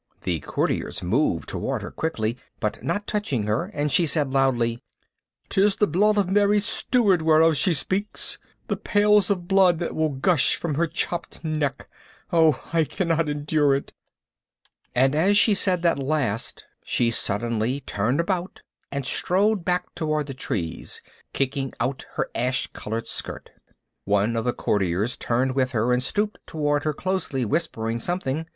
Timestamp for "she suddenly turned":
16.83-18.19